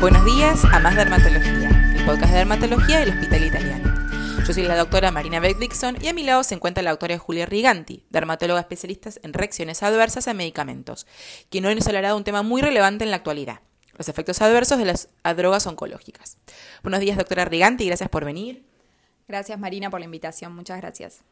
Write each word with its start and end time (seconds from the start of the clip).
Buenos 0.00 0.24
días 0.24 0.64
a 0.64 0.78
Más 0.78 0.94
Dermatología, 0.94 1.94
el 1.96 2.04
podcast 2.04 2.30
de 2.30 2.38
dermatología 2.38 3.00
del 3.00 3.08
Hospital 3.08 3.44
Italiano. 3.44 3.94
Yo 4.46 4.54
soy 4.54 4.62
la 4.62 4.76
doctora 4.76 5.10
Marina 5.10 5.40
Beck 5.40 5.58
Dixon 5.58 5.98
y 6.00 6.06
a 6.06 6.14
mi 6.14 6.22
lado 6.22 6.44
se 6.44 6.54
encuentra 6.54 6.84
la 6.84 6.90
doctora 6.90 7.18
Julia 7.18 7.46
Riganti, 7.46 8.04
dermatóloga 8.08 8.60
especialista 8.60 9.10
en 9.24 9.32
reacciones 9.32 9.82
adversas 9.82 10.28
a 10.28 10.34
medicamentos, 10.34 11.08
quien 11.50 11.66
hoy 11.66 11.74
nos 11.74 11.88
hablará 11.88 12.10
de 12.10 12.14
un 12.14 12.22
tema 12.22 12.44
muy 12.44 12.62
relevante 12.62 13.02
en 13.02 13.10
la 13.10 13.16
actualidad, 13.16 13.60
los 13.96 14.08
efectos 14.08 14.40
adversos 14.40 14.78
de 14.78 14.84
las 14.84 15.08
drogas 15.36 15.66
oncológicas. 15.66 16.38
Buenos 16.84 17.00
días, 17.00 17.16
doctora 17.16 17.44
Riganti, 17.44 17.84
gracias 17.84 18.08
por 18.08 18.24
venir. 18.24 18.64
Gracias, 19.26 19.58
Marina, 19.58 19.90
por 19.90 19.98
la 19.98 20.06
invitación. 20.06 20.54
Muchas 20.54 20.80
gracias. 20.80 21.22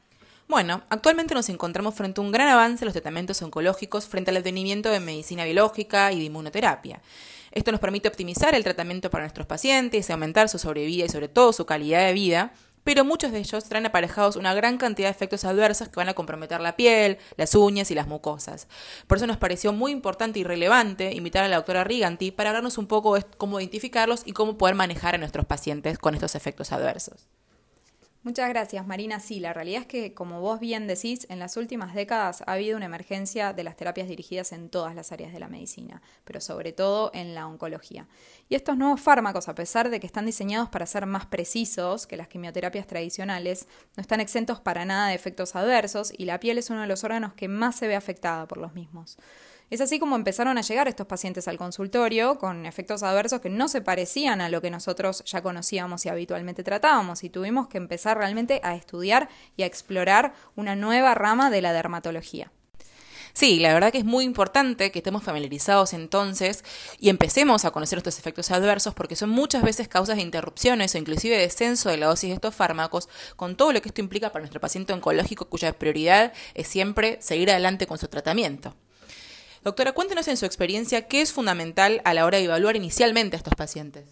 Bueno, 0.49 0.83
actualmente 0.91 1.35
nos 1.35 1.49
encontramos 1.49 1.95
frente 1.95 2.21
a 2.21 2.25
un 2.25 2.31
gran 2.31 2.49
avance 2.49 2.85
en 2.85 2.87
los 2.87 2.95
tratamientos 2.95 3.41
oncológicos 3.43 4.07
frente 4.07 4.31
al 4.33 4.37
advenimiento 4.37 4.91
de 4.91 5.01
medicina 5.01 5.45
biológica 5.45 6.13
y 6.13 6.19
de 6.19 6.25
inmunoterapia. 6.25 7.01
Esto 7.57 7.73
nos 7.73 7.81
permite 7.81 8.07
optimizar 8.07 8.55
el 8.55 8.63
tratamiento 8.63 9.09
para 9.09 9.25
nuestros 9.25 9.47
pacientes 9.47 10.07
y 10.07 10.13
aumentar 10.13 10.51
su 10.51 10.59
sobrevida 10.59 11.07
y 11.07 11.09
sobre 11.09 11.29
todo 11.29 11.55
su 11.55 11.65
calidad 11.65 12.05
de 12.05 12.13
vida, 12.13 12.53
pero 12.85 13.03
muchos 13.03 13.33
de 13.33 13.39
ellos 13.39 13.65
traen 13.65 13.87
aparejados 13.87 14.37
una 14.37 14.53
gran 14.53 14.77
cantidad 14.77 15.09
de 15.09 15.13
efectos 15.13 15.47
adversos 15.47 15.89
que 15.89 15.97
van 15.97 16.11
a 16.11 16.13
comprometer 16.13 16.61
la 16.61 16.77
piel, 16.77 17.17
las 17.39 17.55
uñas 17.55 17.91
y 17.91 17.95
las 17.95 18.09
mucosas. 18.09 18.69
Por 19.07 19.17
eso 19.17 19.27
nos 19.27 19.39
pareció 19.39 19.73
muy 19.73 19.91
importante 19.91 20.39
y 20.39 20.45
relevante 20.45 21.15
invitar 21.15 21.45
a 21.45 21.49
la 21.49 21.57
doctora 21.57 21.83
Riganti 21.83 22.31
para 22.31 22.51
hablarnos 22.51 22.77
un 22.77 22.89
poco 22.89 23.15
de 23.15 23.25
cómo 23.39 23.59
identificarlos 23.59 24.21
y 24.27 24.33
cómo 24.33 24.59
poder 24.59 24.75
manejar 24.75 25.15
a 25.15 25.19
nuestros 25.19 25.47
pacientes 25.47 25.97
con 25.97 26.15
estos 26.15 26.35
efectos 26.35 26.73
adversos. 26.73 27.27
Muchas 28.27 28.49
gracias, 28.49 28.85
Marina. 28.89 29.21
Sí, 29.21 29.39
la 29.39 29.53
realidad 29.53 29.83
es 29.83 29.87
que, 29.87 30.13
como 30.13 30.41
vos 30.41 30.59
bien 30.59 30.89
decís, 30.89 31.29
en 31.31 31.39
las 31.39 31.57
últimas 31.57 31.95
décadas 31.95 32.43
ha 32.45 32.55
habido 32.55 32.77
una 32.77 32.87
emergencia 32.87 33.53
de 33.53 33.63
las 33.63 33.77
terapias 33.77 34.09
dirigidas 34.09 34.51
en 34.51 34.69
todas 34.69 34.97
las 34.97 35.13
áreas 35.13 35.33
de 35.33 35.39
la 35.39 35.47
medicina, 35.47 36.03
pero 36.25 36.41
sobre 36.41 36.73
todo 36.73 37.13
en 37.15 37.37
la 37.37 37.47
oncología. 37.47 38.09
Y 38.49 38.57
estos 38.57 38.77
nuevos 38.77 39.01
fármacos, 39.01 39.49
a 39.49 39.55
pesar 39.55 39.91
de 39.91 40.01
que 40.01 40.09
están 40.09 40.27
diseñados 40.27 40.69
para 40.71 40.87
ser 40.87 41.07
más 41.07 41.27
precisos 41.27 42.09
que 42.09 42.17
las 42.17 42.27
quimioterapias 42.27 42.89
tradicionales, 42.89 43.69
no 43.97 44.01
están 44.01 44.19
exentos 44.19 44.59
para 44.59 44.85
nada 44.85 45.11
de 45.11 45.15
efectos 45.15 45.55
adversos 45.55 46.13
y 46.19 46.25
la 46.25 46.41
piel 46.41 46.59
es 46.59 46.69
uno 46.69 46.81
de 46.81 46.89
los 46.89 47.05
órganos 47.05 47.35
que 47.35 47.47
más 47.47 47.77
se 47.77 47.87
ve 47.87 47.95
afectada 47.95 48.49
por 48.49 48.59
los 48.59 48.75
mismos. 48.75 49.19
Es 49.69 49.81
así 49.81 49.99
como 49.99 50.15
empezaron 50.15 50.59
a 50.59 50.61
llegar 50.61 50.87
estos 50.87 51.09
pacientes 51.09 51.49
al 51.49 51.59
consultorio 51.59 52.39
con 52.39 52.67
efectos 52.67 53.03
adversos 53.03 53.41
que 53.41 53.51
no 53.51 53.67
se 53.67 53.81
parecían 53.81 54.41
a 54.41 54.49
lo 54.49 54.63
que 54.63 54.71
nosotros 54.71 55.25
ya 55.27 55.43
conocíamos 55.43 56.07
y 56.07 56.09
habitualmente 56.09 56.63
tratábamos 56.63 57.25
y 57.25 57.31
tuvimos 57.31 57.67
que 57.67 57.79
empezar 57.79 58.17
realmente 58.17 58.61
a 58.63 58.77
estudiar 58.77 59.29
y 59.57 59.65
a 59.65 59.67
explorar 59.67 60.35
una 60.55 60.77
nueva 60.77 61.15
rama 61.15 61.51
de 61.51 61.63
la 61.63 61.73
dermatología. 61.73 62.53
Sí, 63.33 63.59
la 63.59 63.75
verdad 63.75 63.91
que 63.91 63.99
es 63.99 64.05
muy 64.05 64.25
importante 64.25 64.93
que 64.93 65.01
estemos 65.01 65.25
familiarizados 65.25 65.95
entonces 65.95 66.65
y 67.01 67.11
empecemos 67.11 67.65
a 67.65 67.73
conocer 67.73 67.99
estos 67.99 68.21
efectos 68.21 68.53
adversos 68.53 68.95
porque 68.95 69.17
son 69.17 69.31
muchas 69.31 69.65
veces 69.65 69.89
causas 69.89 70.17
de 70.17 70.23
interrupciones 70.23 70.95
o 70.95 70.99
inclusive 70.99 71.37
descenso 71.37 71.91
de 71.91 71.97
la 71.97 72.07
dosis 72.07 72.31
de 72.31 72.35
estos 72.37 72.55
fármacos 72.55 73.09
con 73.35 73.57
todo 73.57 73.73
lo 73.73 73.83
que 73.83 73.89
esto 73.89 74.01
implica 74.01 74.31
para 74.31 74.43
nuestro 74.43 74.61
paciente 74.61 74.93
oncológico 74.93 75.47
cuya 75.47 75.73
prioridad 75.77 76.33
es 76.55 76.69
siempre 76.69 77.19
seguir 77.21 77.51
adelante 77.51 77.89
con 77.89 77.99
su 77.99 78.07
tratamiento. 78.07 78.77
Doctora, 79.67 79.91
cuéntenos 79.91 80.29
en 80.29 80.37
su 80.37 80.47
experiencia 80.47 81.09
qué 81.09 81.21
es 81.21 81.33
fundamental 81.33 82.01
a 82.05 82.15
la 82.15 82.25
hora 82.25 82.39
de 82.39 82.45
evaluar 82.45 82.77
inicialmente 82.77 83.35
a 83.35 83.39
estos 83.39 83.57
pacientes. 83.57 84.05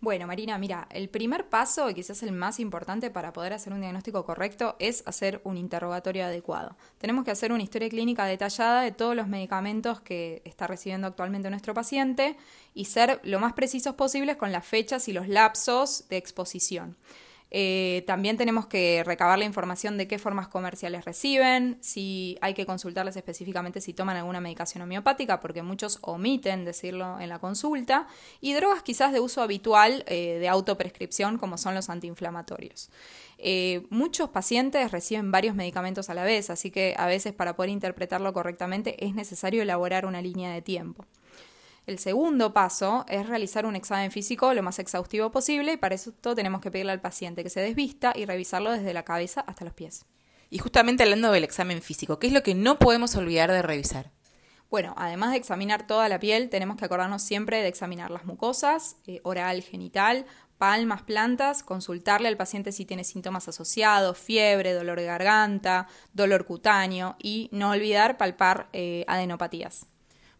Bueno, 0.00 0.26
Marina, 0.26 0.58
mira, 0.58 0.88
el 0.90 1.08
primer 1.08 1.48
paso, 1.48 1.88
y 1.88 1.94
quizás 1.94 2.24
el 2.24 2.32
más 2.32 2.58
importante 2.58 3.08
para 3.12 3.32
poder 3.32 3.52
hacer 3.52 3.72
un 3.72 3.80
diagnóstico 3.80 4.24
correcto, 4.24 4.74
es 4.80 5.04
hacer 5.06 5.40
un 5.44 5.56
interrogatorio 5.56 6.24
adecuado. 6.24 6.74
Tenemos 6.98 7.24
que 7.24 7.30
hacer 7.30 7.52
una 7.52 7.62
historia 7.62 7.88
clínica 7.88 8.24
detallada 8.24 8.82
de 8.82 8.90
todos 8.90 9.14
los 9.14 9.28
medicamentos 9.28 10.00
que 10.00 10.42
está 10.44 10.66
recibiendo 10.66 11.06
actualmente 11.06 11.48
nuestro 11.48 11.72
paciente 11.72 12.36
y 12.74 12.86
ser 12.86 13.20
lo 13.22 13.38
más 13.38 13.52
precisos 13.52 13.94
posibles 13.94 14.34
con 14.34 14.50
las 14.50 14.66
fechas 14.66 15.06
y 15.06 15.12
los 15.12 15.28
lapsos 15.28 16.08
de 16.08 16.16
exposición. 16.16 16.96
Eh, 17.58 18.04
también 18.06 18.36
tenemos 18.36 18.66
que 18.66 19.02
recabar 19.02 19.38
la 19.38 19.46
información 19.46 19.96
de 19.96 20.06
qué 20.06 20.18
formas 20.18 20.46
comerciales 20.46 21.06
reciben, 21.06 21.78
si 21.80 22.36
hay 22.42 22.52
que 22.52 22.66
consultarles 22.66 23.16
específicamente 23.16 23.80
si 23.80 23.94
toman 23.94 24.18
alguna 24.18 24.42
medicación 24.42 24.82
homeopática, 24.82 25.40
porque 25.40 25.62
muchos 25.62 25.98
omiten 26.02 26.66
decirlo 26.66 27.18
en 27.18 27.30
la 27.30 27.38
consulta, 27.38 28.08
y 28.42 28.52
drogas 28.52 28.82
quizás 28.82 29.10
de 29.14 29.20
uso 29.20 29.40
habitual 29.40 30.04
eh, 30.06 30.36
de 30.38 30.48
autoprescripción, 30.48 31.38
como 31.38 31.56
son 31.56 31.74
los 31.74 31.88
antiinflamatorios. 31.88 32.90
Eh, 33.38 33.86
muchos 33.88 34.28
pacientes 34.28 34.92
reciben 34.92 35.30
varios 35.30 35.54
medicamentos 35.54 36.10
a 36.10 36.14
la 36.14 36.24
vez, 36.24 36.50
así 36.50 36.70
que 36.70 36.94
a 36.98 37.06
veces 37.06 37.32
para 37.32 37.56
poder 37.56 37.70
interpretarlo 37.70 38.34
correctamente 38.34 39.02
es 39.02 39.14
necesario 39.14 39.62
elaborar 39.62 40.04
una 40.04 40.20
línea 40.20 40.52
de 40.52 40.60
tiempo. 40.60 41.06
El 41.86 42.00
segundo 42.00 42.52
paso 42.52 43.06
es 43.08 43.28
realizar 43.28 43.64
un 43.64 43.76
examen 43.76 44.10
físico 44.10 44.52
lo 44.54 44.62
más 44.64 44.80
exhaustivo 44.80 45.30
posible 45.30 45.74
y 45.74 45.76
para 45.76 45.94
eso 45.94 46.12
tenemos 46.12 46.60
que 46.60 46.72
pedirle 46.72 46.90
al 46.90 47.00
paciente 47.00 47.44
que 47.44 47.50
se 47.50 47.60
desvista 47.60 48.12
y 48.16 48.26
revisarlo 48.26 48.72
desde 48.72 48.92
la 48.92 49.04
cabeza 49.04 49.42
hasta 49.42 49.64
los 49.64 49.72
pies. 49.72 50.04
Y 50.50 50.58
justamente 50.58 51.04
hablando 51.04 51.30
del 51.30 51.44
examen 51.44 51.80
físico, 51.82 52.18
¿qué 52.18 52.26
es 52.26 52.32
lo 52.32 52.42
que 52.42 52.56
no 52.56 52.80
podemos 52.80 53.14
olvidar 53.14 53.52
de 53.52 53.62
revisar? 53.62 54.10
Bueno, 54.68 54.94
además 54.96 55.30
de 55.30 55.36
examinar 55.36 55.86
toda 55.86 56.08
la 56.08 56.18
piel, 56.18 56.48
tenemos 56.50 56.76
que 56.76 56.84
acordarnos 56.84 57.22
siempre 57.22 57.62
de 57.62 57.68
examinar 57.68 58.10
las 58.10 58.24
mucosas, 58.24 58.96
eh, 59.06 59.20
oral, 59.22 59.62
genital, 59.62 60.26
palmas, 60.58 61.02
plantas, 61.02 61.62
consultarle 61.62 62.26
al 62.26 62.36
paciente 62.36 62.72
si 62.72 62.84
tiene 62.84 63.04
síntomas 63.04 63.46
asociados, 63.46 64.18
fiebre, 64.18 64.72
dolor 64.72 64.98
de 64.98 65.06
garganta, 65.06 65.86
dolor 66.12 66.46
cutáneo 66.46 67.14
y 67.22 67.48
no 67.52 67.70
olvidar 67.70 68.16
palpar 68.16 68.68
eh, 68.72 69.04
adenopatías. 69.06 69.86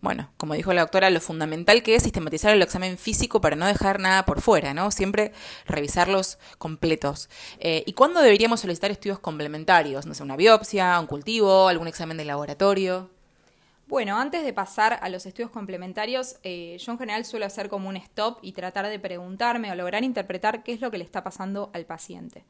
Bueno, 0.01 0.31
como 0.37 0.55
dijo 0.55 0.73
la 0.73 0.83
doctora, 0.83 1.11
lo 1.11 1.21
fundamental 1.21 1.83
que 1.83 1.95
es 1.95 2.03
sistematizar 2.03 2.53
el 2.53 2.63
examen 2.63 2.99
físico 2.99 3.41
para 3.41 3.57
no 3.57 3.67
dejar 3.67 3.99
nada 3.99 4.25
por 4.25 4.41
fuera, 4.41 4.75
¿no? 4.75 4.91
Siempre 4.91 5.33
revisarlos 5.67 6.39
completos. 6.59 7.29
Eh, 7.59 7.83
¿Y 7.87 7.95
cuándo 7.95 8.21
deberíamos 8.21 8.61
solicitar 8.61 8.91
estudios 8.91 9.19
complementarios? 9.19 10.07
No 10.07 10.15
sé, 10.15 10.23
una 10.23 10.37
biopsia, 10.37 11.01
un 11.01 11.07
cultivo, 11.07 11.69
algún 11.69 11.89
examen 11.89 12.19
de 12.19 12.27
laboratorio. 12.27 13.11
Bueno, 13.89 14.19
antes 14.19 14.45
de 14.45 14.53
pasar 14.53 14.99
a 15.01 15.09
los 15.09 15.27
estudios 15.27 15.51
complementarios, 15.51 16.37
eh, 16.43 16.77
yo 16.79 16.93
en 16.93 16.99
general 16.99 17.25
suelo 17.25 17.47
hacer 17.47 17.69
como 17.69 17.89
un 17.89 17.97
stop 17.97 18.39
y 18.43 18.53
tratar 18.53 18.89
de 18.89 18.99
preguntarme 18.99 19.71
o 19.71 19.77
lograr 19.77 20.03
interpretar 20.03 20.63
qué 20.65 20.73
es 20.73 20.81
lo 20.81 20.91
que 20.91 20.99
le 20.99 21.05
está 21.05 21.23
pasando 21.23 21.71
al 21.73 21.87
paciente. 21.87 22.45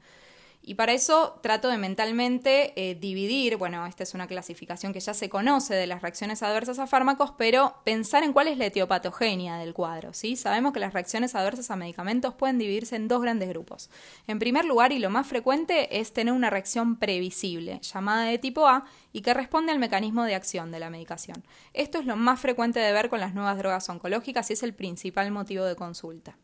Y 0.68 0.74
para 0.74 0.92
eso 0.92 1.38
trato 1.42 1.68
de 1.68 1.78
mentalmente 1.78 2.72
eh, 2.74 2.96
dividir, 2.96 3.56
bueno, 3.56 3.86
esta 3.86 4.02
es 4.02 4.14
una 4.14 4.26
clasificación 4.26 4.92
que 4.92 4.98
ya 4.98 5.14
se 5.14 5.28
conoce 5.28 5.74
de 5.74 5.86
las 5.86 6.02
reacciones 6.02 6.42
adversas 6.42 6.80
a 6.80 6.88
fármacos, 6.88 7.32
pero 7.38 7.76
pensar 7.84 8.24
en 8.24 8.32
cuál 8.32 8.48
es 8.48 8.58
la 8.58 8.66
etiopatogenia 8.66 9.58
del 9.58 9.74
cuadro, 9.74 10.12
¿sí? 10.12 10.34
Sabemos 10.34 10.72
que 10.72 10.80
las 10.80 10.92
reacciones 10.92 11.36
adversas 11.36 11.70
a 11.70 11.76
medicamentos 11.76 12.34
pueden 12.34 12.58
dividirse 12.58 12.96
en 12.96 13.06
dos 13.06 13.22
grandes 13.22 13.48
grupos. 13.48 13.90
En 14.26 14.40
primer 14.40 14.64
lugar, 14.64 14.90
y 14.90 14.98
lo 14.98 15.08
más 15.08 15.28
frecuente, 15.28 16.00
es 16.00 16.12
tener 16.12 16.34
una 16.34 16.50
reacción 16.50 16.96
previsible, 16.96 17.78
llamada 17.80 18.24
de 18.24 18.38
tipo 18.38 18.66
A, 18.66 18.86
y 19.12 19.22
que 19.22 19.34
responde 19.34 19.70
al 19.70 19.78
mecanismo 19.78 20.24
de 20.24 20.34
acción 20.34 20.72
de 20.72 20.80
la 20.80 20.90
medicación. 20.90 21.44
Esto 21.74 22.00
es 22.00 22.06
lo 22.06 22.16
más 22.16 22.40
frecuente 22.40 22.80
de 22.80 22.92
ver 22.92 23.08
con 23.08 23.20
las 23.20 23.34
nuevas 23.34 23.56
drogas 23.56 23.88
oncológicas 23.88 24.50
y 24.50 24.54
es 24.54 24.64
el 24.64 24.74
principal 24.74 25.30
motivo 25.30 25.64
de 25.64 25.76
consulta. 25.76 26.36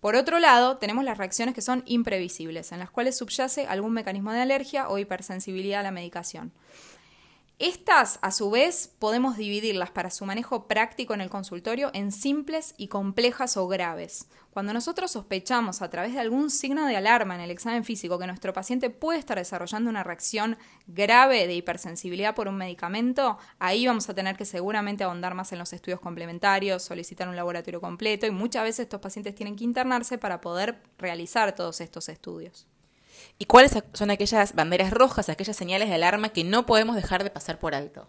Por 0.00 0.14
otro 0.14 0.38
lado, 0.38 0.76
tenemos 0.76 1.04
las 1.04 1.18
reacciones 1.18 1.54
que 1.54 1.62
son 1.62 1.82
imprevisibles, 1.86 2.70
en 2.70 2.78
las 2.78 2.90
cuales 2.90 3.16
subyace 3.16 3.66
algún 3.66 3.92
mecanismo 3.92 4.32
de 4.32 4.40
alergia 4.40 4.88
o 4.88 4.98
hipersensibilidad 4.98 5.80
a 5.80 5.84
la 5.84 5.90
medicación. 5.90 6.52
Estas, 7.58 8.20
a 8.22 8.30
su 8.30 8.50
vez, 8.50 8.94
podemos 9.00 9.36
dividirlas 9.36 9.90
para 9.90 10.12
su 10.12 10.24
manejo 10.24 10.68
práctico 10.68 11.12
en 11.12 11.20
el 11.20 11.28
consultorio 11.28 11.90
en 11.92 12.12
simples 12.12 12.72
y 12.78 12.86
complejas 12.86 13.56
o 13.56 13.66
graves. 13.66 14.28
Cuando 14.52 14.72
nosotros 14.72 15.10
sospechamos 15.10 15.82
a 15.82 15.90
través 15.90 16.12
de 16.12 16.20
algún 16.20 16.50
signo 16.50 16.86
de 16.86 16.94
alarma 16.94 17.34
en 17.34 17.40
el 17.40 17.50
examen 17.50 17.82
físico 17.82 18.16
que 18.16 18.28
nuestro 18.28 18.52
paciente 18.52 18.90
puede 18.90 19.18
estar 19.18 19.38
desarrollando 19.38 19.90
una 19.90 20.04
reacción 20.04 20.56
grave 20.86 21.48
de 21.48 21.54
hipersensibilidad 21.54 22.36
por 22.36 22.46
un 22.46 22.58
medicamento, 22.58 23.38
ahí 23.58 23.88
vamos 23.88 24.08
a 24.08 24.14
tener 24.14 24.36
que 24.36 24.44
seguramente 24.44 25.02
ahondar 25.02 25.34
más 25.34 25.50
en 25.50 25.58
los 25.58 25.72
estudios 25.72 25.98
complementarios, 25.98 26.84
solicitar 26.84 27.28
un 27.28 27.34
laboratorio 27.34 27.80
completo 27.80 28.24
y 28.24 28.30
muchas 28.30 28.62
veces 28.62 28.84
estos 28.84 29.00
pacientes 29.00 29.34
tienen 29.34 29.56
que 29.56 29.64
internarse 29.64 30.16
para 30.16 30.40
poder 30.40 30.80
realizar 30.96 31.56
todos 31.56 31.80
estos 31.80 32.08
estudios. 32.08 32.68
¿Y 33.38 33.44
cuáles 33.46 33.76
son 33.92 34.10
aquellas 34.10 34.54
banderas 34.54 34.90
rojas, 34.90 35.28
aquellas 35.28 35.56
señales 35.56 35.88
de 35.88 35.94
alarma 35.94 36.30
que 36.30 36.44
no 36.44 36.66
podemos 36.66 36.96
dejar 36.96 37.24
de 37.24 37.30
pasar 37.30 37.58
por 37.58 37.74
alto? 37.74 38.08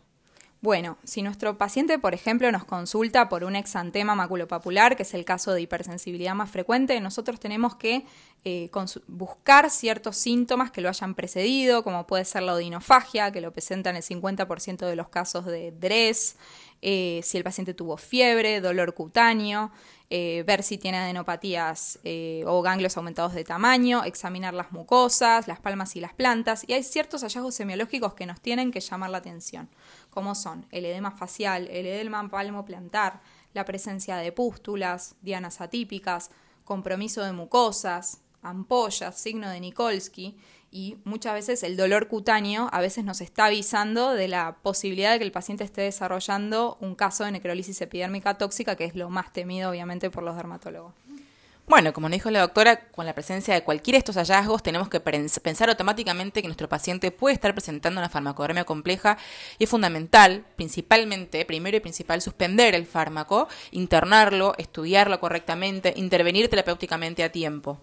Bueno, 0.61 0.97
si 1.05 1.21
nuestro 1.21 1.57
paciente, 1.57 1.99
por 1.99 2.13
ejemplo, 2.13 2.51
nos 2.51 2.65
consulta 2.65 3.29
por 3.29 3.45
un 3.45 3.55
exantema 3.55 4.13
maculopapular, 4.13 4.97
que 4.97 5.03
es 5.03 5.13
el 5.13 5.23
caso 5.23 5.53
de 5.53 5.61
hipersensibilidad 5.61 6.35
más 6.35 6.51
frecuente, 6.51 6.99
nosotros 6.99 7.39
tenemos 7.39 7.77
que 7.77 8.05
eh, 8.43 8.69
buscar 9.07 9.69
ciertos 9.69 10.17
síntomas 10.17 10.69
que 10.69 10.81
lo 10.81 10.89
hayan 10.89 11.15
precedido, 11.15 11.81
como 11.81 12.05
puede 12.05 12.25
ser 12.25 12.43
la 12.43 12.55
odinofagia, 12.55 13.31
que 13.31 13.39
lo 13.39 13.53
presenta 13.53 13.89
en 13.89 13.95
el 13.95 14.03
50% 14.03 14.85
de 14.85 14.95
los 14.97 15.07
casos 15.07 15.45
de 15.45 15.71
DRES, 15.71 16.35
eh, 16.81 17.21
si 17.23 17.37
el 17.37 17.43
paciente 17.43 17.73
tuvo 17.73 17.97
fiebre, 17.97 18.61
dolor 18.61 18.93
cutáneo, 18.93 19.71
eh, 20.09 20.43
ver 20.47 20.63
si 20.63 20.77
tiene 20.77 20.97
adenopatías 20.97 21.99
eh, 22.03 22.43
o 22.47 22.61
ganglios 22.61 22.97
aumentados 22.97 23.33
de 23.33 23.43
tamaño, 23.43 24.03
examinar 24.03 24.53
las 24.53 24.71
mucosas, 24.71 25.47
las 25.47 25.59
palmas 25.59 25.95
y 25.95 25.99
las 25.99 26.13
plantas, 26.13 26.63
y 26.67 26.73
hay 26.73 26.83
ciertos 26.83 27.21
hallazgos 27.21 27.53
semiológicos 27.53 28.13
que 28.15 28.25
nos 28.25 28.41
tienen 28.41 28.71
que 28.71 28.79
llamar 28.79 29.11
la 29.11 29.19
atención, 29.19 29.69
como 30.09 30.33
son 30.33 30.65
el 30.71 30.85
edema 30.85 31.11
facial, 31.11 31.67
el 31.67 31.85
edema 31.85 32.27
palmo 32.29 32.65
plantar, 32.65 33.21
la 33.53 33.65
presencia 33.65 34.17
de 34.17 34.31
pústulas, 34.31 35.15
dianas 35.21 35.61
atípicas, 35.61 36.31
compromiso 36.63 37.23
de 37.23 37.33
mucosas, 37.33 38.21
ampollas, 38.41 39.19
signo 39.19 39.49
de 39.49 39.59
Nikolsky, 39.59 40.37
y 40.71 40.97
muchas 41.03 41.33
veces 41.33 41.63
el 41.63 41.77
dolor 41.77 42.07
cutáneo 42.07 42.69
a 42.71 42.81
veces 42.81 43.03
nos 43.03 43.21
está 43.21 43.45
avisando 43.45 44.13
de 44.13 44.27
la 44.27 44.57
posibilidad 44.61 45.11
de 45.11 45.19
que 45.19 45.25
el 45.25 45.31
paciente 45.31 45.63
esté 45.63 45.81
desarrollando 45.81 46.77
un 46.79 46.95
caso 46.95 47.23
de 47.23 47.31
necrólisis 47.31 47.81
epidérmica 47.81 48.37
tóxica, 48.37 48.75
que 48.75 48.85
es 48.85 48.95
lo 48.95 49.09
más 49.09 49.33
temido 49.33 49.71
obviamente 49.71 50.09
por 50.09 50.23
los 50.23 50.35
dermatólogos. 50.35 50.93
Bueno, 51.69 51.93
como 51.93 52.09
dijo 52.09 52.31
la 52.31 52.39
doctora, 52.39 52.89
con 52.89 53.05
la 53.05 53.13
presencia 53.13 53.53
de 53.53 53.63
cualquiera 53.63 53.97
de 53.97 53.99
estos 53.99 54.15
hallazgos 54.15 54.63
tenemos 54.63 54.89
que 54.89 54.99
pensar 54.99 55.69
automáticamente 55.69 56.41
que 56.41 56.47
nuestro 56.47 56.67
paciente 56.67 57.11
puede 57.11 57.35
estar 57.35 57.53
presentando 57.53 58.01
una 58.01 58.09
farmacodemia 58.09 58.63
compleja 58.63 59.19
y 59.59 59.65
es 59.65 59.69
fundamental, 59.69 60.45
principalmente, 60.55 61.45
primero 61.45 61.77
y 61.77 61.79
principal, 61.79 62.23
suspender 62.23 62.73
el 62.73 62.87
fármaco, 62.87 63.47
internarlo, 63.69 64.55
estudiarlo 64.57 65.19
correctamente, 65.19 65.93
intervenir 65.95 66.49
terapéuticamente 66.49 67.23
a 67.23 67.31
tiempo. 67.31 67.79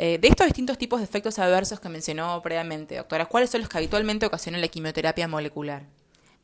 Eh, 0.00 0.16
de 0.18 0.28
estos 0.28 0.46
distintos 0.46 0.78
tipos 0.78 1.00
de 1.00 1.04
efectos 1.04 1.40
adversos 1.40 1.80
que 1.80 1.88
mencionó 1.88 2.40
previamente, 2.40 2.94
doctora, 2.96 3.26
¿cuáles 3.26 3.50
son 3.50 3.62
los 3.62 3.68
que 3.68 3.78
habitualmente 3.78 4.26
ocasionan 4.26 4.60
la 4.60 4.68
quimioterapia 4.68 5.26
molecular? 5.26 5.82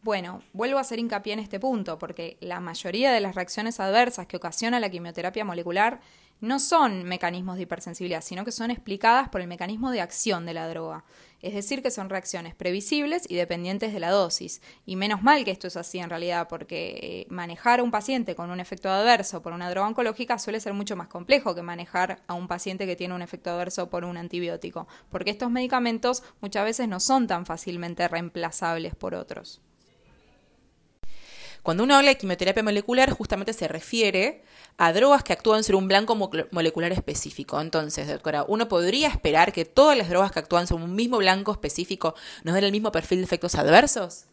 Bueno, 0.03 0.43
vuelvo 0.53 0.79
a 0.79 0.81
hacer 0.81 0.99
hincapié 0.99 1.35
en 1.35 1.39
este 1.39 1.61
punto, 1.61 1.97
porque 1.97 2.37
la 2.41 2.59
mayoría 2.59 3.13
de 3.13 3.21
las 3.21 3.37
reacciones 3.37 3.79
adversas 3.79 4.27
que 4.27 4.37
ocasiona 4.37 4.81
la 4.81 4.91
quimioterapia 4.91 5.45
molecular 5.45 6.01
no 6.45 6.59
son 6.59 7.05
mecanismos 7.05 7.57
de 7.57 7.63
hipersensibilidad, 7.63 8.23
sino 8.23 8.45
que 8.45 8.53
son 8.53 8.71
explicadas 8.71 9.29
por 9.29 9.41
el 9.41 9.49
mecanismo 9.49 9.91
de 9.91 10.01
acción 10.01 10.47
de 10.47 10.55
la 10.55 10.69
droga. 10.69 11.05
Es 11.41 11.53
decir, 11.53 11.83
que 11.83 11.91
son 11.91 12.09
reacciones 12.09 12.55
previsibles 12.55 13.25
y 13.29 13.35
dependientes 13.35 13.93
de 13.93 14.01
la 14.01 14.11
dosis. 14.11 14.63
Y 14.87 14.97
menos 14.97 15.23
mal 15.23 15.45
que 15.45 15.51
esto 15.51 15.67
es 15.67 15.77
así 15.77 15.99
en 15.99 16.09
realidad, 16.09 16.49
porque 16.49 16.99
eh, 17.03 17.27
manejar 17.29 17.81
a 17.81 17.83
un 17.83 17.91
paciente 17.91 18.35
con 18.35 18.51
un 18.51 18.61
efecto 18.61 18.89
adverso 18.89 19.43
por 19.43 19.53
una 19.53 19.69
droga 19.69 19.89
oncológica 19.89 20.39
suele 20.39 20.61
ser 20.61 20.73
mucho 20.73 20.97
más 20.97 21.09
complejo 21.09 21.55
que 21.55 21.63
manejar 21.63 22.23
a 22.27 22.35
un 22.35 22.49
paciente 22.49 22.87
que 22.87 22.97
tiene 22.97 23.15
un 23.15 23.23
efecto 23.23 23.51
adverso 23.51 23.91
por 23.91 24.05
un 24.05 24.17
antibiótico, 24.17 24.87
porque 25.11 25.31
estos 25.31 25.51
medicamentos 25.51 26.23
muchas 26.41 26.65
veces 26.65 26.89
no 26.89 27.01
son 27.01 27.27
tan 27.27 27.45
fácilmente 27.45 28.09
reemplazables 28.09 28.95
por 28.95 29.15
otros. 29.15 29.61
Cuando 31.65 31.83
uno 31.83 31.97
habla 31.97 32.11
de 32.11 32.19
quimioterapia 32.19 32.63
molecular, 32.63 33.11
justamente 33.11 33.55
se 33.55 33.69
refiere 33.69 34.43
a 34.77 34.93
drogas 34.93 35.25
que 35.25 35.33
actúan 35.33 35.65
sobre 35.65 35.79
un 35.79 35.89
blanco 35.89 36.15
molecular 36.15 36.93
específico. 36.93 37.59
Entonces, 37.59 38.07
doctora, 38.07 38.45
¿uno 38.47 38.69
podría 38.69 39.09
esperar 39.09 39.51
que 39.51 39.65
todas 39.65 39.97
las 39.97 40.11
drogas 40.11 40.31
que 40.31 40.41
actúan 40.41 40.67
sobre 40.67 40.85
un 40.85 40.95
mismo 40.95 41.17
blanco 41.17 41.53
específico 41.53 42.15
nos 42.43 42.55
den 42.55 42.65
el 42.65 42.71
mismo 42.71 42.93
perfil 42.93 43.21
de 43.21 43.25
efectos 43.25 43.55
adversos? 43.55 44.27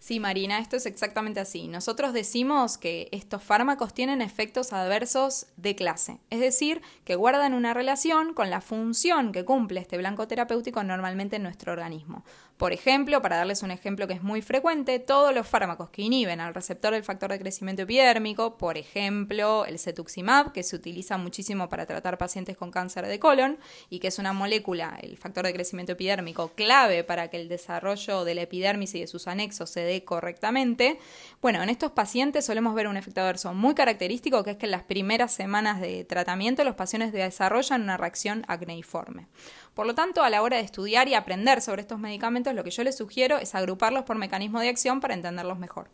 Sí, 0.00 0.18
Marina, 0.18 0.58
esto 0.58 0.76
es 0.76 0.84
exactamente 0.84 1.38
así. 1.38 1.68
Nosotros 1.68 2.12
decimos 2.12 2.76
que 2.76 3.08
estos 3.12 3.42
fármacos 3.42 3.94
tienen 3.94 4.20
efectos 4.20 4.72
adversos 4.72 5.46
de 5.56 5.76
clase, 5.76 6.18
es 6.28 6.40
decir, 6.40 6.82
que 7.04 7.14
guardan 7.14 7.54
una 7.54 7.72
relación 7.72 8.34
con 8.34 8.50
la 8.50 8.60
función 8.60 9.32
que 9.32 9.46
cumple 9.46 9.80
este 9.80 9.96
blanco 9.96 10.28
terapéutico 10.28 10.82
normalmente 10.82 11.36
en 11.36 11.44
nuestro 11.44 11.72
organismo. 11.72 12.24
Por 12.56 12.72
ejemplo, 12.72 13.20
para 13.20 13.38
darles 13.38 13.64
un 13.64 13.72
ejemplo 13.72 14.06
que 14.06 14.14
es 14.14 14.22
muy 14.22 14.40
frecuente, 14.40 15.00
todos 15.00 15.34
los 15.34 15.44
fármacos 15.44 15.90
que 15.90 16.02
inhiben 16.02 16.40
al 16.40 16.54
receptor 16.54 16.94
del 16.94 17.02
factor 17.02 17.32
de 17.32 17.40
crecimiento 17.40 17.82
epidérmico, 17.82 18.56
por 18.56 18.78
ejemplo, 18.78 19.66
el 19.66 19.80
cetuximab, 19.80 20.52
que 20.52 20.62
se 20.62 20.76
utiliza 20.76 21.18
muchísimo 21.18 21.68
para 21.68 21.84
tratar 21.84 22.16
pacientes 22.16 22.56
con 22.56 22.70
cáncer 22.70 23.08
de 23.08 23.18
colon 23.18 23.58
y 23.90 23.98
que 23.98 24.06
es 24.06 24.20
una 24.20 24.32
molécula, 24.32 24.96
el 25.02 25.16
factor 25.16 25.44
de 25.44 25.52
crecimiento 25.52 25.92
epidérmico, 25.92 26.52
clave 26.54 27.02
para 27.02 27.28
que 27.28 27.40
el 27.40 27.48
desarrollo 27.48 28.24
de 28.24 28.36
la 28.36 28.42
epidermis 28.42 28.94
y 28.94 29.00
de 29.00 29.08
sus 29.08 29.26
anexos 29.26 29.70
se 29.70 29.80
dé 29.80 30.04
correctamente. 30.04 31.00
Bueno, 31.42 31.60
en 31.60 31.70
estos 31.70 31.90
pacientes 31.90 32.44
solemos 32.44 32.76
ver 32.76 32.86
un 32.86 32.96
efecto 32.96 33.20
adverso 33.20 33.52
muy 33.52 33.74
característico, 33.74 34.44
que 34.44 34.52
es 34.52 34.56
que 34.58 34.66
en 34.66 34.72
las 34.72 34.84
primeras 34.84 35.32
semanas 35.32 35.80
de 35.80 36.04
tratamiento 36.04 36.62
los 36.62 36.76
pacientes 36.76 37.12
desarrollan 37.12 37.82
una 37.82 37.96
reacción 37.96 38.44
acneiforme. 38.46 39.26
Por 39.74 39.86
lo 39.86 39.94
tanto, 39.94 40.22
a 40.22 40.30
la 40.30 40.42
hora 40.42 40.56
de 40.56 40.62
estudiar 40.62 41.08
y 41.08 41.14
aprender 41.14 41.60
sobre 41.60 41.82
estos 41.82 41.98
medicamentos, 41.98 42.54
lo 42.54 42.62
que 42.62 42.70
yo 42.70 42.84
les 42.84 42.96
sugiero 42.96 43.38
es 43.38 43.54
agruparlos 43.54 44.04
por 44.04 44.16
mecanismo 44.16 44.60
de 44.60 44.68
acción 44.68 45.00
para 45.00 45.14
entenderlos 45.14 45.58
mejor. 45.58 45.88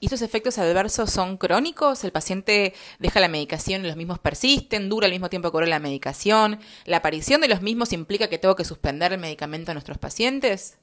¿Y 0.00 0.06
estos 0.06 0.22
efectos 0.22 0.58
adversos 0.58 1.10
son 1.10 1.36
crónicos? 1.36 2.04
¿El 2.04 2.12
paciente 2.12 2.74
deja 3.00 3.18
la 3.20 3.28
medicación 3.28 3.84
y 3.84 3.88
los 3.88 3.96
mismos 3.96 4.18
persisten? 4.18 4.88
¿Dura 4.88 5.06
el 5.06 5.12
mismo 5.12 5.28
tiempo 5.28 5.50
que 5.50 5.66
la 5.66 5.80
medicación? 5.80 6.60
¿La 6.84 6.98
aparición 6.98 7.40
de 7.40 7.48
los 7.48 7.62
mismos 7.62 7.92
implica 7.92 8.28
que 8.28 8.38
tengo 8.38 8.54
que 8.54 8.64
suspender 8.64 9.12
el 9.12 9.18
medicamento 9.18 9.72
a 9.72 9.74
nuestros 9.74 9.98
pacientes? 9.98 10.78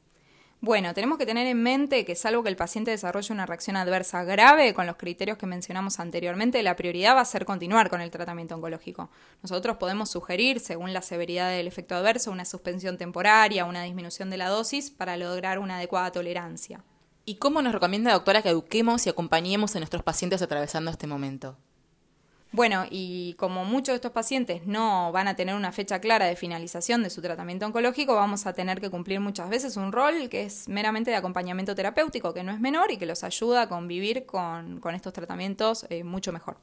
Bueno, 0.62 0.94
tenemos 0.94 1.18
que 1.18 1.26
tener 1.26 1.46
en 1.46 1.62
mente 1.62 2.06
que 2.06 2.16
salvo 2.16 2.42
que 2.42 2.50
el 2.50 2.56
paciente 2.56 2.90
desarrolle 2.90 3.34
una 3.34 3.46
reacción 3.46 3.76
adversa 3.76 4.24
grave 4.24 4.74
con 4.74 4.88
los 4.88 4.96
criterios 4.96 5.38
que 5.38 5.46
mencionamos 5.46 6.00
anteriormente, 6.00 6.64
la 6.64 6.76
prioridad 6.76 7.16
va 7.16 7.22
a 7.22 7.26
ser 7.26 7.46
continuar 7.46 7.90
con 7.90 8.02
el 8.02 8.10
tratamiento 8.10 8.56
oncológico. 8.56 9.10
Nosotros 9.44 9.78
podemos 9.78 10.10
sugerir, 10.10 10.60
según 10.60 10.92
la 10.94 11.04
severidad 11.04 11.52
del 11.52 11.68
efecto 11.68 11.94
adverso, 11.94 12.32
una 12.32 12.46
suspensión 12.46 12.98
temporaria, 12.98 13.66
una 13.66 13.84
disminución 13.84 14.30
de 14.32 14.38
la 14.38 14.50
dosis 14.50 14.90
para 14.90 15.18
lograr 15.18 15.60
una 15.60 15.78
adecuada 15.78 16.12
tolerancia. 16.12 16.84
¿Y 17.26 17.36
cómo 17.36 17.62
nos 17.62 17.74
recomienda, 17.74 18.14
doctora, 18.14 18.42
que 18.42 18.50
eduquemos 18.50 19.06
y 19.06 19.10
acompañemos 19.10 19.76
a 19.76 19.80
nuestros 19.80 20.04
pacientes 20.04 20.42
atravesando 20.42 20.90
este 20.90 21.06
momento? 21.06 21.58
Bueno, 22.56 22.86
y 22.90 23.34
como 23.34 23.66
muchos 23.66 23.92
de 23.92 23.96
estos 23.96 24.14
pacientes 24.14 24.66
no 24.66 25.12
van 25.12 25.28
a 25.28 25.36
tener 25.36 25.56
una 25.56 25.74
fecha 25.74 26.00
clara 26.00 26.26
de 26.26 26.38
finalización 26.38 27.04
de 27.04 27.10
su 27.10 27.22
tratamiento 27.22 27.66
oncológico, 27.66 28.16
vamos 28.16 28.46
a 28.46 28.54
tener 28.54 28.80
que 28.80 28.90
cumplir 28.90 29.20
muchas 29.20 29.50
veces 29.50 29.76
un 29.76 29.92
rol 29.92 30.30
que 30.30 30.46
es 30.46 30.70
meramente 30.70 31.12
de 31.12 31.18
acompañamiento 31.18 31.76
terapéutico, 31.76 32.34
que 32.34 32.44
no 32.44 32.54
es 32.54 32.62
menor 32.62 32.92
y 32.92 32.98
que 32.98 33.06
los 33.06 33.26
ayuda 33.26 33.64
a 33.64 33.68
convivir 33.68 34.26
con, 34.26 34.80
estos 34.96 35.12
tratamientos 35.12 35.86
eh, 35.90 36.06
mucho 36.06 36.32
mejor. 36.32 36.56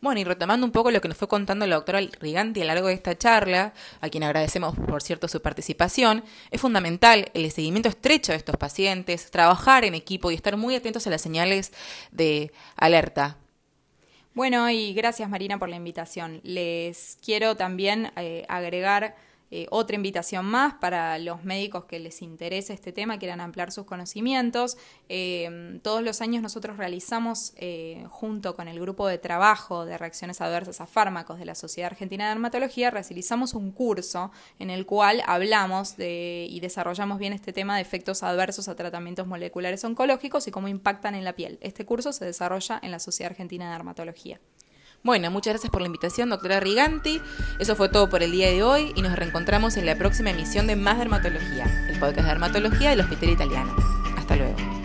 Bueno, 0.00 0.22
y 0.22 0.24
retomando 0.24 0.64
un 0.64 0.72
poco 0.72 0.90
lo 0.90 1.02
que 1.02 1.08
nos 1.08 1.18
fue 1.18 1.28
contando 1.28 1.66
la 1.66 1.74
doctora 1.74 2.00
Riganti 2.18 2.62
a 2.62 2.64
lo 2.64 2.68
largo 2.72 2.88
de 2.88 2.94
esta 2.94 3.18
charla, 3.18 3.74
a 4.00 4.08
quien 4.08 4.22
agradecemos 4.22 4.74
por 4.74 5.02
cierto 5.02 5.28
su 5.28 5.42
participación, 5.42 6.24
es 6.50 6.62
fundamental 6.62 7.30
el 7.34 7.52
seguimiento 7.52 7.90
estrecho 7.90 8.32
de 8.32 8.38
estos 8.38 8.56
pacientes, 8.56 9.30
trabajar 9.30 9.84
en 9.84 9.92
equipo 9.92 10.30
y 10.30 10.34
estar 10.34 10.56
muy 10.56 10.76
atentos 10.76 11.06
a 11.06 11.10
las 11.10 11.20
señales 11.20 11.74
de 12.10 12.52
alerta 12.76 13.36
bueno, 14.34 14.70
y 14.70 14.92
gracias 14.94 15.28
Marina 15.28 15.58
por 15.58 15.68
la 15.68 15.76
invitación. 15.76 16.40
Les 16.44 17.18
quiero 17.24 17.56
también 17.56 18.12
eh, 18.16 18.44
agregar 18.48 19.16
eh, 19.50 19.66
otra 19.70 19.96
invitación 19.96 20.46
más 20.46 20.74
para 20.74 21.18
los 21.18 21.44
médicos 21.44 21.84
que 21.86 21.98
les 21.98 22.22
interese 22.22 22.72
este 22.72 22.92
tema, 22.92 23.18
quieran 23.18 23.40
ampliar 23.40 23.72
sus 23.72 23.84
conocimientos. 23.84 24.76
Eh, 25.08 25.80
todos 25.82 26.02
los 26.02 26.20
años 26.20 26.42
nosotros 26.42 26.76
realizamos, 26.76 27.52
eh, 27.56 28.06
junto 28.10 28.54
con 28.54 28.68
el 28.68 28.80
grupo 28.80 29.08
de 29.08 29.18
trabajo 29.18 29.84
de 29.84 29.98
reacciones 29.98 30.40
adversas 30.40 30.80
a 30.80 30.86
fármacos 30.86 31.38
de 31.38 31.44
la 31.44 31.54
Sociedad 31.54 31.90
Argentina 31.90 32.24
de 32.24 32.30
Dermatología, 32.30 32.90
realizamos 32.90 33.54
un 33.54 33.72
curso 33.72 34.30
en 34.58 34.70
el 34.70 34.86
cual 34.86 35.22
hablamos 35.26 35.96
de, 35.96 36.46
y 36.48 36.60
desarrollamos 36.60 37.18
bien 37.18 37.32
este 37.32 37.52
tema 37.52 37.76
de 37.76 37.82
efectos 37.82 38.22
adversos 38.22 38.68
a 38.68 38.76
tratamientos 38.76 39.26
moleculares 39.26 39.84
oncológicos 39.84 40.46
y 40.46 40.50
cómo 40.50 40.68
impactan 40.68 41.14
en 41.14 41.24
la 41.24 41.34
piel. 41.34 41.58
Este 41.60 41.84
curso 41.84 42.12
se 42.12 42.24
desarrolla 42.24 42.78
en 42.82 42.90
la 42.90 42.98
Sociedad 42.98 43.32
Argentina 43.32 43.66
de 43.66 43.72
Dermatología. 43.72 44.40
Bueno, 45.02 45.30
muchas 45.30 45.54
gracias 45.54 45.70
por 45.70 45.80
la 45.80 45.86
invitación, 45.86 46.28
doctora 46.28 46.60
Riganti. 46.60 47.22
Eso 47.58 47.74
fue 47.74 47.88
todo 47.88 48.10
por 48.10 48.22
el 48.22 48.32
día 48.32 48.50
de 48.50 48.62
hoy 48.62 48.92
y 48.94 49.02
nos 49.02 49.16
reencontramos 49.16 49.76
en 49.76 49.86
la 49.86 49.96
próxima 49.96 50.30
emisión 50.30 50.66
de 50.66 50.76
Más 50.76 50.98
Dermatología, 50.98 51.64
el 51.88 51.98
podcast 51.98 52.22
de 52.22 52.28
dermatología 52.28 52.90
del 52.90 53.00
Hospital 53.00 53.30
Italiano. 53.30 53.74
Hasta 54.16 54.36
luego. 54.36 54.79